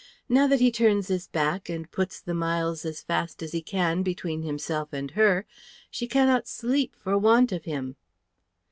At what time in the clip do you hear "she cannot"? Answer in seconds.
5.91-6.47